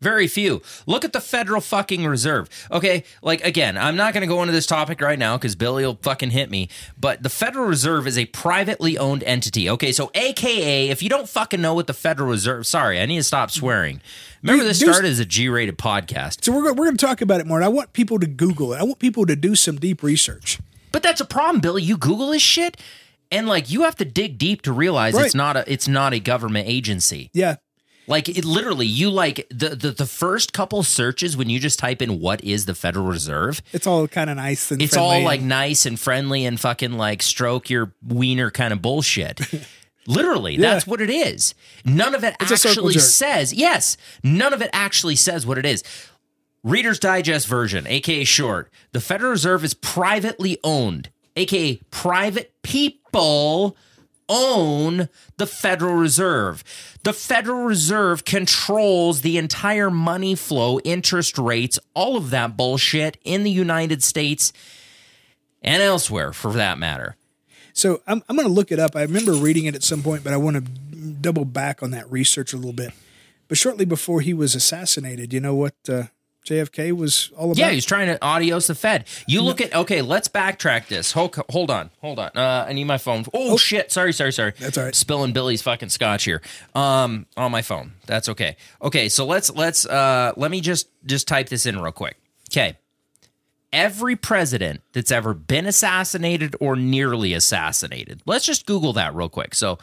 [0.00, 0.62] Very few.
[0.86, 2.48] Look at the Federal fucking Reserve.
[2.70, 5.84] Okay, like again, I'm not going to go into this topic right now because Billy
[5.84, 6.68] will fucking hit me.
[6.96, 9.68] But the Federal Reserve is a privately owned entity.
[9.70, 13.16] Okay, so AKA, if you don't fucking know what the Federal Reserve, sorry, I need
[13.16, 14.00] to stop swearing.
[14.42, 17.20] Remember, this there's- started as a G-rated podcast, So we're go- we're going to talk
[17.20, 17.58] about it more.
[17.58, 18.78] And I want people to Google it.
[18.78, 20.58] I want people to do some deep research.
[20.92, 21.82] but that's a problem, Billy.
[21.82, 22.76] You Google this shit,
[23.32, 25.26] and like you have to dig deep to realize Right.
[25.26, 27.30] it's not a it's not a government agency.
[27.34, 27.56] Yeah,
[28.08, 32.00] Like it literally, you like the, the the first couple searches when you just type
[32.02, 33.60] in what is the Federal Reserve.
[33.72, 36.58] it's all kind of nice and It's friendly all and- like nice and friendly and
[36.58, 39.40] fucking like stroke your wiener kind of bullshit.
[40.06, 41.54] Literally, that's what it is.
[41.84, 45.84] None of it circle actually says, yes, none of it actually says what it is.
[46.64, 53.76] Reader's Digest version, aka short, the Federal Reserve is privately owned, aka private people
[54.28, 56.62] own the Federal Reserve.
[57.02, 63.44] The Federal Reserve controls the entire money flow, interest rates, all of that bullshit in
[63.44, 64.52] the United States
[65.62, 67.16] and elsewhere for that matter.
[67.72, 68.96] So I'm, I'm going to look it up.
[68.96, 72.10] I remember reading it at some point, but I want to double back on that
[72.10, 72.92] research a little bit.
[73.46, 76.04] But shortly before he was assassinated, you know what uh,
[76.48, 77.58] JFK was all about?
[77.58, 79.04] Yeah, he's trying to adios the Fed.
[79.26, 80.00] You look at okay.
[80.00, 81.12] Let's backtrack this.
[81.12, 82.30] Hold, hold on, hold on.
[82.34, 83.26] Uh, I need my phone.
[83.34, 83.92] Oh, shit!
[83.92, 84.54] Sorry, sorry, sorry.
[84.58, 84.94] That's all right.
[84.94, 86.40] Spilling Billy's fucking scotch here.
[86.74, 87.92] Um, on my phone.
[88.06, 88.56] That's okay.
[88.80, 92.16] Okay, so let's let's uh let me just just type this in real quick.
[92.50, 92.78] Okay.
[93.70, 98.22] Every president that's ever been assassinated or nearly assassinated.
[98.24, 99.54] Let's just Google that real quick.
[99.54, 99.78] So,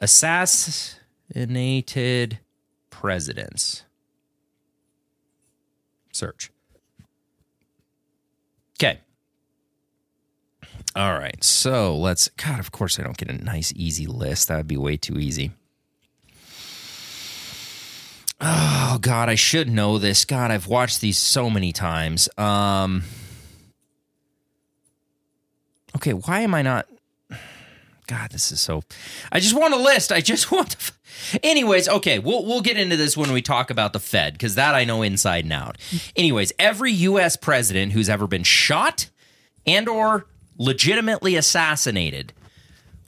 [0.00, 2.38] assassinated
[2.88, 3.84] presidents.
[6.18, 6.50] Search.
[8.74, 8.98] Okay.
[10.96, 11.42] All right.
[11.44, 12.28] So let's.
[12.30, 14.48] God, of course, I don't get a nice, easy list.
[14.48, 15.52] That would be way too easy.
[18.40, 20.24] Oh God, I should know this.
[20.24, 22.28] God, I've watched these so many times.
[22.36, 23.04] Um.
[25.94, 26.88] Okay, why am I not?
[28.08, 28.82] God, this is so.
[29.30, 30.10] I just want a list.
[30.10, 30.70] I just want.
[30.70, 30.92] To...
[31.42, 34.74] Anyways, okay, we'll we'll get into this when we talk about the Fed because that
[34.74, 35.78] I know inside and out.
[36.16, 37.36] Anyways, every U.S.
[37.36, 39.10] president who's ever been shot
[39.66, 42.32] and or legitimately assassinated,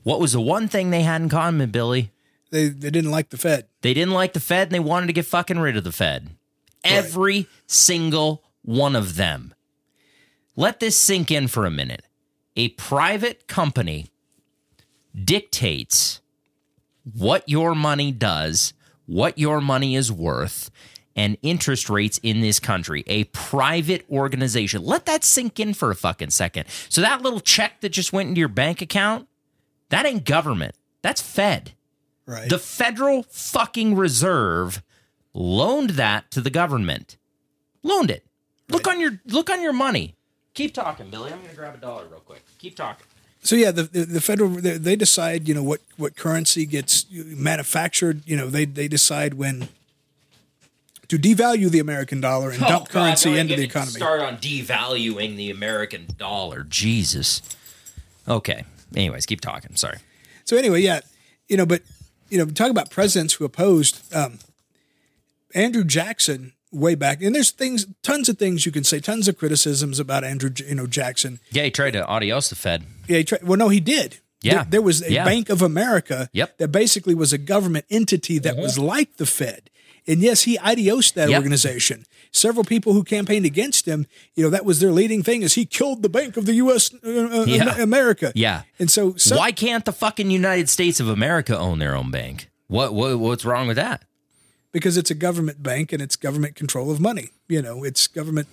[0.04, 2.12] what was the one thing they had in common, Billy?
[2.50, 3.66] They they didn't like the Fed.
[3.80, 6.30] They didn't like the Fed and they wanted to get fucking rid of the Fed.
[6.84, 9.54] Every single one of them.
[10.56, 12.02] Let this sink in for a minute.
[12.56, 14.09] A private company
[15.14, 16.20] dictates
[17.14, 18.72] what your money does,
[19.06, 20.70] what your money is worth,
[21.16, 23.04] and interest rates in this country.
[23.06, 24.84] A private organization.
[24.84, 26.66] Let that sink in for a fucking second.
[26.88, 29.28] So that little check that just went into your bank account,
[29.88, 30.74] that ain't government.
[31.02, 31.72] That's Fed.
[32.26, 32.48] Right.
[32.48, 34.82] The Federal fucking Reserve
[35.34, 37.16] loaned that to the government.
[37.82, 38.24] Loaned it.
[38.68, 40.14] Look on your look on your money.
[40.54, 41.32] Keep talking, Billy.
[41.32, 42.44] I'm going to grab a dollar real quick.
[42.58, 43.06] Keep talking.
[43.42, 47.06] So yeah, the the, the federal they, they decide you know what what currency gets
[47.10, 48.22] manufactured.
[48.26, 49.68] You know they they decide when
[51.08, 53.92] to devalue the American dollar and dump currency into the economy.
[53.92, 56.64] Start on devaluing the American dollar.
[56.64, 57.42] Jesus.
[58.28, 58.64] Okay.
[58.94, 59.74] Anyways, keep talking.
[59.74, 59.98] Sorry.
[60.44, 61.00] So anyway, yeah,
[61.48, 61.82] you know, but
[62.28, 64.38] you know, talk about presidents who opposed um,
[65.54, 69.36] Andrew Jackson way back, and there's things, tons of things you can say, tons of
[69.36, 71.40] criticisms about Andrew, you know, Jackson.
[71.50, 72.84] Yeah, he tried to adios the Fed.
[73.08, 74.18] Yeah, he tried, well, no, he did.
[74.42, 74.54] Yeah.
[74.62, 75.24] there, there was a Yeah.
[75.24, 76.58] Bank of America Yep.
[76.58, 79.68] that basically was a government entity that was like the Fed.
[80.06, 81.36] And yes, he adiosed that Yep.
[81.36, 82.06] organization.
[82.32, 85.66] Several people who campaigned against him, you know, that was their leading thing is he
[85.66, 86.90] killed the Bank of the U.S.
[87.04, 87.08] Uh,
[87.40, 87.82] uh, Yeah.
[87.82, 88.32] America.
[88.34, 88.62] Yeah.
[88.78, 92.48] And so, some, Why can't the fucking United States of America own their own bank?
[92.68, 94.04] What, what what's wrong with that?
[94.72, 97.30] Because it's a government bank and it's government control of money.
[97.48, 98.48] You know, it's government.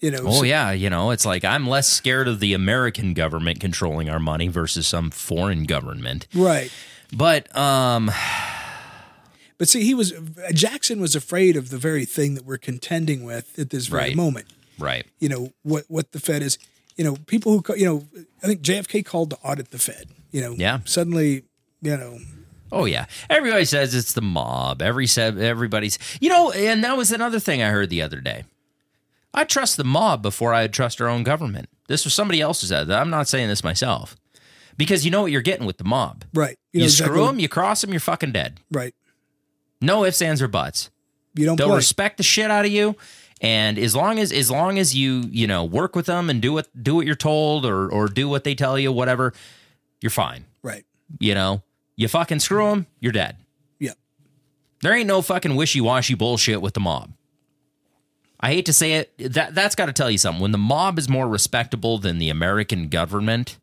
[0.00, 3.14] You know, Oh so- yeah, you know, it's like I'm less scared of the American
[3.14, 6.26] government controlling our money versus some foreign government.
[6.34, 6.70] right.
[7.12, 8.10] But um
[9.58, 10.12] But see, he was
[10.52, 14.16] Jackson was afraid of the very thing that we're contending with at this very Right.
[14.16, 14.46] moment.
[14.78, 15.06] right.
[15.18, 16.58] You know what what the Fed is.
[16.96, 18.06] You know, people who you know,
[18.42, 20.08] I think JFK called to audit the Fed.
[20.30, 20.80] You know, Yeah.
[20.84, 21.44] Suddenly,
[21.80, 22.18] you know,
[22.72, 23.06] Oh yeah.
[23.30, 24.82] Everybody says it's the mob.
[24.82, 28.44] Every said everybody's You know, and that was another thing I heard the other day.
[29.34, 31.68] I trust the mob before I trust our own government.
[31.88, 32.72] This was somebody else's.
[32.72, 34.16] Uh, I'm not saying this myself.
[34.78, 36.24] Because you know what you're getting with the mob.
[36.34, 36.58] right.
[36.72, 38.60] You, know screw exactly- them, you cross them, you're fucking dead.
[38.70, 38.94] Right.
[39.80, 40.90] No ifs, ands, or buts.
[41.34, 41.76] You don't They'll play.
[41.76, 42.96] respect the shit out of you,
[43.42, 46.52] and as long as as long as you you know work with them and do
[46.54, 49.34] what do what you're told or or do what they tell you, whatever,
[50.00, 50.44] you're fine.
[50.62, 50.84] right.
[51.20, 51.62] You know,
[51.96, 53.36] you fucking screw them, you're dead.
[53.78, 53.96] Yep.
[54.82, 57.12] There ain't no fucking wishy washy bullshit with the mob.
[58.38, 60.42] I hate to say it, that that's got to tell you something.
[60.42, 63.58] When the mob is more respectable than the American government,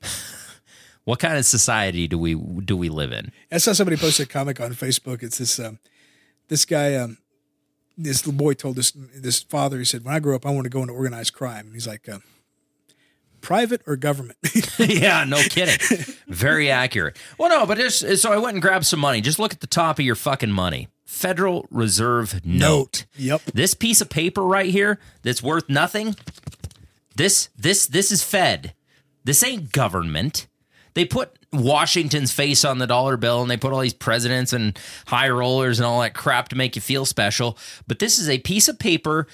[1.04, 3.32] what kind of society do we do we live in?
[3.50, 5.22] I saw somebody post a comic on Facebook.
[5.22, 5.80] It's this um,
[6.46, 7.18] this guy, um,
[7.98, 9.78] this little boy told this this father.
[9.78, 11.88] He said, "When I grow up, I want to go into organized crime." And he's
[11.88, 12.18] like, uh,
[13.42, 14.38] "Private or government?"
[14.78, 15.78] yeah, no kidding.
[16.28, 17.18] Very accurate.
[17.38, 19.20] Well, no, but it's, so I went and grabbed some money.
[19.20, 20.88] Just look at the top of your fucking money.
[21.04, 23.04] Federal Reserve note.
[23.16, 23.42] Yep.
[23.52, 26.16] This piece of paper right here that's worth nothing.
[27.16, 28.72] This this this is Fed.
[29.24, 30.48] This ain't government.
[30.94, 34.78] They put Washington's face on the dollar bill and they put all these presidents and
[35.06, 37.58] high rollers and all that crap to make you feel special.
[37.86, 39.26] But this is a piece of paper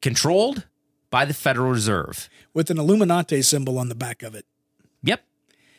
[0.00, 0.66] controlled
[1.10, 2.28] by the Federal Reserve.
[2.54, 4.44] with an Illuminati symbol on the back of it.
[5.02, 5.22] Yep.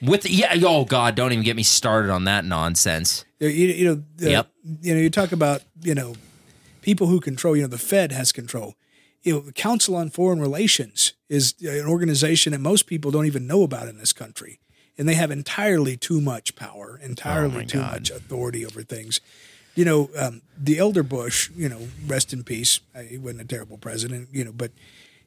[0.01, 3.25] With the, yeah, oh god, don't even get me started on that nonsense.
[3.39, 4.47] You, you know, the, Yep.
[4.81, 6.15] You know, you talk about you know
[6.81, 7.55] people who control.
[7.55, 8.75] You know, the Fed has control.
[9.23, 13.45] You know, the Council on Foreign Relations is an organization that most people don't even
[13.45, 14.59] know about in this country,
[14.97, 17.91] and they have entirely too much power, entirely Oh too God.
[17.91, 19.19] much authority over things.
[19.75, 21.49] You know, um, the elder Bush.
[21.55, 22.79] You know, rest in peace.
[23.09, 24.29] He wasn't a terrible president.
[24.31, 24.71] You know, but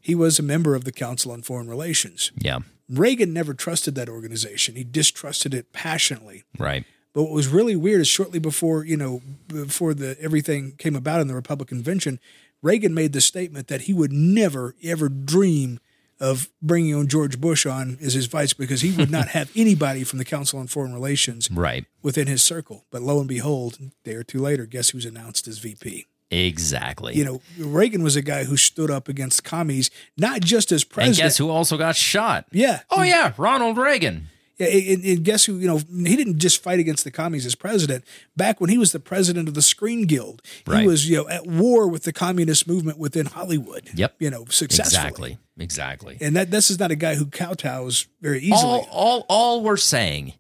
[0.03, 2.31] he was a member of the Council on Foreign Relations.
[2.37, 2.59] Yeah.
[2.91, 4.75] Reagan never trusted that organization.
[4.77, 6.45] He distrusted it passionately.
[6.59, 6.85] Right.
[7.15, 11.21] But what was really weird is shortly before, you know, before the everything came about
[11.21, 12.19] in the Republican convention,
[12.63, 15.79] Reagan made the statement that he would never ever dream
[16.21, 20.05] of bringing on George Bush on as his vice because he would not have anybody
[20.05, 21.85] from the Council on Foreign Relations Right.
[22.03, 22.85] within his circle.
[22.91, 26.07] But lo and behold, a day or two later, guess who's announced as VP?
[26.33, 27.15] Exactly.
[27.15, 31.19] You know, Reagan was a guy who stood up against commies, not just as president.
[31.21, 32.47] and guess who also got shot?
[32.53, 32.81] Yeah.
[32.91, 34.29] Oh yeah, Ronald Reagan.
[34.59, 35.59] Yeah, and, and guess who?
[35.59, 38.05] You know, he didn't just fight against the commies as president.
[38.37, 40.81] Back when he was the president of the Screen Guild, Right.
[40.83, 43.91] he was you know at war with the communist movement within Hollywood.
[43.95, 44.17] Yep.
[44.19, 45.33] you know, successfully.
[45.33, 45.39] Exactly.
[45.59, 46.19] Exactly.
[46.21, 48.57] And that this is not a guy who kowtows very easily.
[48.63, 50.35] all all all we're saying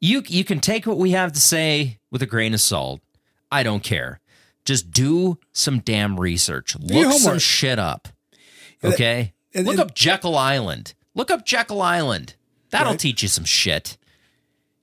[0.00, 3.00] you you can take what we have to say with a grain of salt
[3.52, 4.18] i don't care
[4.64, 8.08] just do some damn research look some shit up
[8.84, 12.34] okay and- look up jekyll island look up jekyll island
[12.70, 13.00] that'll Right.
[13.00, 13.96] teach you some shit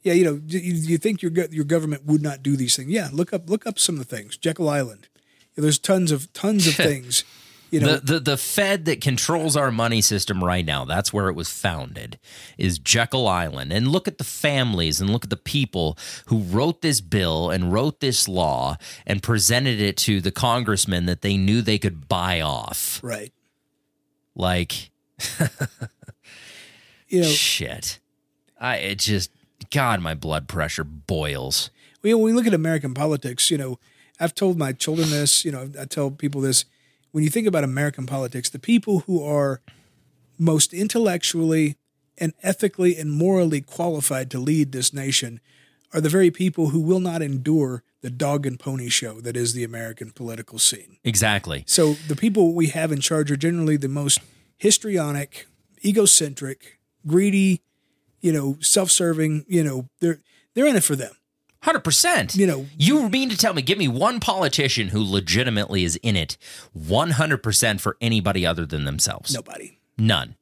[0.03, 2.89] Yeah, you know, you, you think your your government would not do these things?
[2.89, 4.37] Yeah, look up look up some of the things.
[4.37, 5.09] Jekyll Island.
[5.57, 7.25] Yeah, there's tons of tons of things.
[7.71, 11.29] You know, the, the the Fed that controls our money system right now, that's where
[11.29, 12.17] it was founded,
[12.57, 13.71] is Jekyll Island.
[13.71, 17.71] And look at the families and look at the people who wrote this bill and
[17.71, 22.41] wrote this law and presented it to the congressmen that they knew they could buy
[22.41, 22.99] off.
[23.03, 23.33] right.
[24.35, 24.91] Like
[27.09, 27.99] You know, shit.
[28.59, 29.31] I it just
[29.71, 31.69] God, my blood pressure boils.
[32.01, 33.79] we, when we look at American politics, you know,
[34.19, 36.65] I've told my children this, you know, I tell people this.
[37.11, 39.61] When you think about American politics, the people who are
[40.37, 41.75] most intellectually
[42.17, 45.39] and ethically and morally qualified to lead this nation
[45.93, 49.53] are the very people who will not endure the dog and pony show that is
[49.53, 50.97] the American political scene.
[51.03, 51.63] Exactly.
[51.67, 54.19] So the people we have in charge are generally the most
[54.57, 55.47] histrionic,
[55.83, 57.61] egocentric, greedy,
[58.21, 60.19] you know, self-serving, you know, they're
[60.53, 61.11] they're in it for them.
[61.61, 62.35] Hundred percent.
[62.35, 63.61] You know- you mean to tell me?
[63.61, 66.37] Give me one politician who legitimately is in it,
[66.73, 69.33] one hundred percent for anybody other than themselves.
[69.33, 69.77] Nobody.
[69.97, 70.35] None,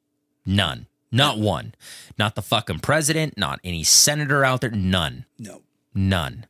[0.46, 1.74] none, not one.
[2.18, 3.36] Not the fucking president.
[3.36, 4.70] Not any senator out there.
[4.70, 5.62] None, No.
[5.94, 6.46] none.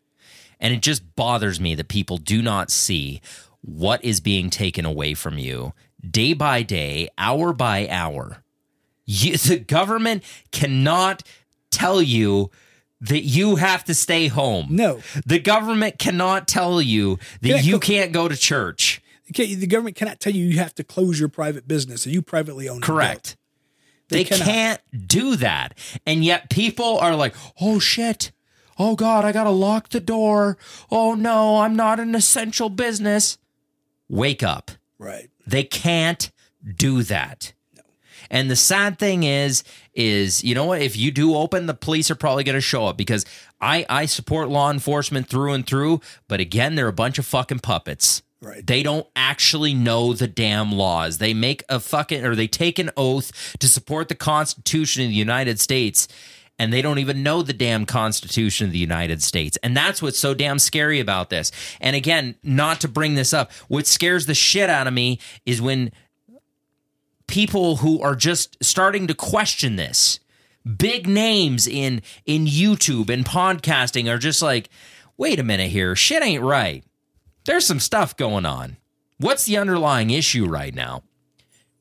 [0.61, 3.20] And it just bothers me that people do not see
[3.62, 5.72] what is being taken away from you
[6.09, 8.42] day by day, hour by hour.
[9.07, 11.22] You, the government cannot
[11.70, 12.50] tell you
[13.00, 14.66] that you have to stay home.
[14.70, 15.00] No.
[15.24, 19.00] The government cannot tell you that Yeah, you co- can't go to church.
[19.32, 22.68] The government cannot tell you you have to close your private business that you privately
[22.68, 22.76] own.
[22.76, 23.37] and Correct.
[24.08, 25.76] They They, can't do that.
[26.06, 28.32] And yet people are like, oh shit.
[28.78, 30.56] Oh God, I got to lock the door.
[30.90, 33.37] Oh no, I'm not an essential business.
[34.08, 34.70] Wake up.
[34.98, 35.28] Right.
[35.46, 36.30] They can't
[36.76, 37.52] do that.
[38.31, 39.64] And the sad thing is,
[39.95, 40.83] is you know what?
[40.83, 43.25] If you do open, the police are probably going to show up because
[43.61, 46.01] I I support law enforcement through and through.
[46.29, 48.23] But again, they're a bunch of fucking puppets.
[48.41, 48.64] Right.
[48.64, 51.19] They don't actually know the damn laws.
[51.19, 55.14] They make a fucking or they take an oath to support the Constitution of the
[55.14, 56.07] United States.
[56.61, 59.57] And they don't even know the damn Constitution of the United States.
[59.62, 61.53] And that's what's so damn scary about this.
[61.81, 65.62] And again, not to bring this up, what scares the shit out of me is
[65.62, 65.93] when
[67.29, 70.19] people who are just starting to question this.
[70.77, 74.69] Big names in in YouTube and podcasting are just like
[75.17, 76.85] wait a minute here shit ain't right.
[77.45, 78.77] There's some stuff going on.
[79.19, 81.05] What's the underlying issue right now?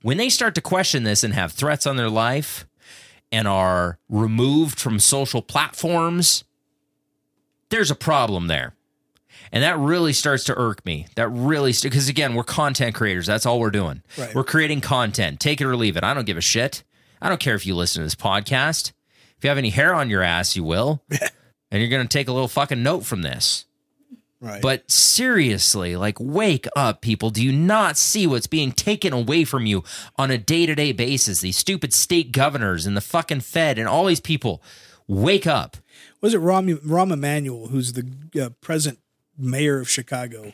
[0.04, 2.66] When they start to question this and have threats on their life
[3.32, 6.44] and are removed from social platforms
[7.70, 8.77] there's a problem there
[9.52, 11.08] and that really starts to irk me.
[11.16, 13.26] That really, because again, we're content creators.
[13.26, 14.02] That's all we're doing.
[14.18, 14.34] Right.
[14.34, 15.40] We're creating content.
[15.40, 16.04] Take it or leave it.
[16.04, 16.84] I don't give a shit.
[17.22, 18.92] I don't care if you listen to this podcast.
[19.38, 21.04] If you have any hair on your ass, you will.
[21.72, 23.66] and you're going to take a little fucking note from this.
[24.40, 24.62] Right.
[24.62, 27.32] But seriously, like, wake up, people.
[27.32, 29.84] Do you not see what's being taken away from you
[30.16, 31.42] on a day to day basis?
[31.42, 34.62] These stupid state governors and the fucking Fed and all these people.
[35.08, 35.78] Wake up.
[36.22, 39.00] was it Rahm, Rahm Emanuel, who's the uh, present
[39.38, 40.54] mayor of Chicago,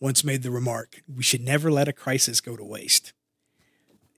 [0.00, 3.12] once made the remark, "We should never let a crisis go to waste."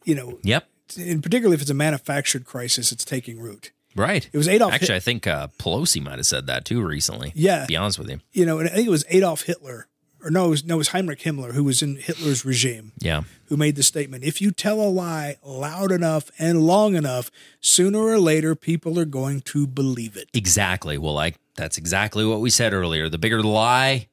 [0.04, 0.68] You know, Yep.
[0.96, 3.72] and particularly if it's a manufactured crisis, it's taking root.
[3.94, 4.28] Right.
[4.32, 4.72] It was Adolf.
[4.72, 7.32] Actually, I think uh, Pelosi might have said that too recently.
[7.34, 7.62] Yeah.
[7.62, 8.20] To be honest with you.
[8.32, 9.88] you know, and I think it was Adolf Hitler,
[10.22, 13.22] or no, it was, no, it was Heinrich Himmler, who was in Hitler's regime, Yeah.
[13.46, 17.98] who made the statement: "If you tell a lie loud enough and long enough, sooner
[18.00, 20.98] or later, people are going to believe it." Exactly.
[20.98, 23.08] Well, like that's exactly what we said earlier.
[23.08, 24.08] The bigger the lie,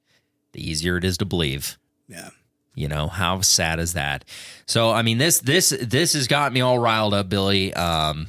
[0.54, 1.78] the easier it is to believe.
[2.08, 2.30] Yeah.
[2.76, 4.26] You know how sad is that?
[4.66, 7.74] So, I mean this this this has got me all riled up, Billy.
[7.74, 8.28] Um,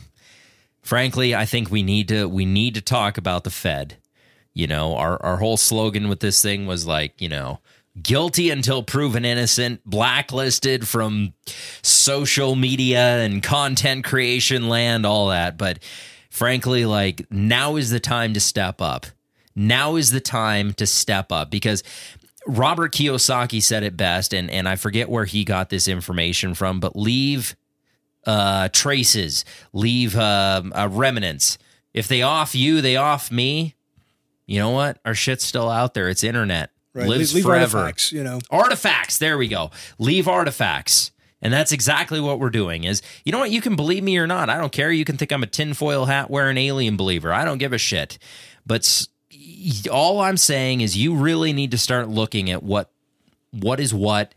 [0.83, 3.97] frankly, I think we need to we need to talk about the Fed.
[4.57, 7.61] You know, our our whole slogan with this thing was like, you know,
[8.03, 11.35] guilty until proven innocent, blacklisted from
[11.83, 15.59] social media and content creation land, all that.
[15.59, 15.81] But
[16.31, 19.05] frankly, like now is the time to step up.
[19.55, 21.83] Now is the time to step up because
[22.47, 26.81] Robert Kiyosaki said it best, and, and I forget where he got this information from,
[26.81, 27.55] but leave
[28.27, 31.59] uh, traces, leave uh, uh, remnants.
[31.93, 33.76] If they off you, they off me.
[34.47, 34.99] You know what?
[35.05, 36.09] Our shit's still out there.
[36.09, 36.71] It's internet.
[36.95, 37.09] Right.
[37.09, 37.79] Lives leave, leave forever.
[37.79, 38.39] artifacts, you know.
[38.51, 39.19] Artifacts.
[39.19, 39.71] There we go.
[39.99, 41.11] Leave artifacts.
[41.43, 43.51] And that's exactly what we're doing is, you know what?
[43.51, 44.49] You can believe me or not.
[44.49, 44.91] I don't care.
[44.91, 47.33] You can think I'm a tinfoil hat wearing alien believer.
[47.33, 48.19] I don't give a shit.
[48.65, 49.07] But
[49.93, 52.91] all I'm saying is you really need to start looking at what
[53.53, 54.35] what is what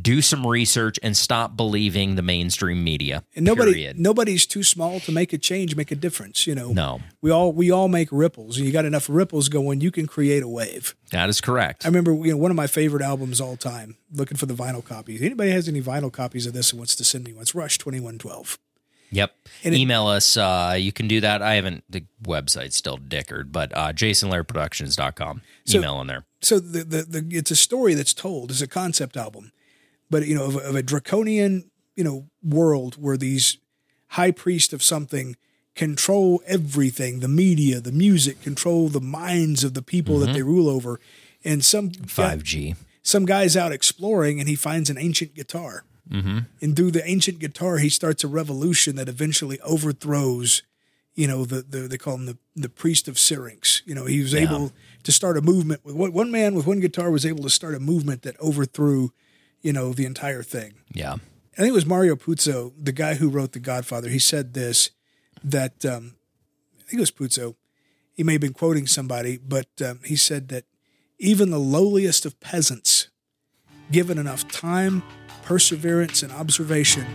[0.00, 3.24] do some research and stop believing the mainstream media.
[3.36, 3.98] And nobody, period.
[3.98, 6.46] nobody's too small to make a change, make a difference.
[6.46, 7.00] You know, No.
[7.20, 10.42] we all we all make ripples, and you got enough ripples going, you can create
[10.42, 10.94] a wave.
[11.10, 11.84] That is correct.
[11.84, 13.96] I remember, you know, one of my favorite albums all time.
[14.14, 15.20] Looking for the vinyl copies.
[15.22, 17.42] Anybody has any vinyl copies of this and wants to send me one?
[17.42, 18.58] It's Rush twenty one twelve.
[19.10, 19.30] Yep.
[19.62, 20.38] And it- Email us.
[20.38, 21.42] Uh, you can do that.
[21.42, 25.42] I haven't, the website's still dickered, but uh, jasonlairproductions.com.
[25.66, 26.24] So- Email in there.
[26.40, 28.50] So the, the the it's a story that's told.
[28.50, 29.52] It's a concept album,
[30.12, 33.58] but you know of, a- of a draconian you know world where these
[34.18, 35.36] high priest of something
[35.74, 40.68] control everything the media the music control the minds of the people that they rule
[40.68, 41.00] over
[41.44, 42.76] and some 5G.
[43.02, 45.84] some guy's out exploring and he finds an ancient guitar.
[46.10, 46.38] Mm-hmm.
[46.60, 50.62] And through the ancient guitar, he starts a revolution that eventually overthrows,
[51.14, 53.82] you know, the, the they call him the, the priest of Syrinx.
[53.86, 54.72] You know, he was able
[55.04, 57.74] to start a movement with one one man with one guitar was able to start
[57.74, 59.10] a movement that overthrew,
[59.62, 60.74] you know, the entire thing.
[60.92, 61.14] Yeah.
[61.14, 64.08] I think it was Mario Puzo, the guy who wrote The Godfather.
[64.08, 64.90] He said this
[65.44, 66.14] that um,
[66.78, 67.56] I think it was Puzo.
[68.12, 70.64] He may have been quoting somebody, but um, he said that
[71.18, 73.08] even the lowliest of peasants,
[73.90, 75.02] given enough time,
[75.42, 77.06] perseverance, and observation,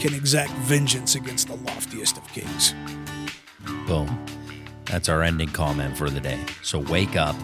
[0.00, 2.74] can exact vengeance against the loftiest of kings.
[3.86, 4.24] Boom.
[4.86, 6.40] That's our ending comment for the day.
[6.62, 7.36] So wake up,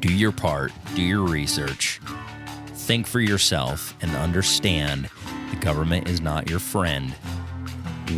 [0.00, 2.00] do your part, do your research,
[2.90, 5.08] think for yourself, and understand
[5.50, 7.14] the government is not your friend.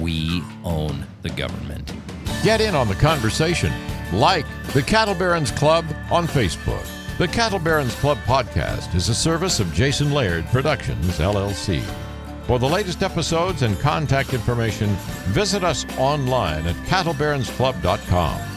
[0.00, 1.92] We own the government.
[2.42, 3.70] Get in on the conversation.
[4.14, 6.86] Like the Cattle Barons Club on Facebook.
[7.18, 11.82] The Cattle Barons Club podcast is a service of Jason Laird Productions, LLC.
[12.46, 14.88] For the latest episodes and contact information,
[15.34, 18.51] visit us online at cattlebaronsclub.com.